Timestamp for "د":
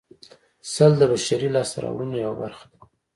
0.99-1.01